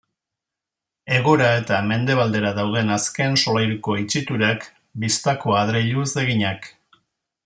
[1.15, 4.65] Hegora eta mendebaldera dauden azken solairuko itxiturak,
[5.05, 6.67] bistako adreiluz eginak.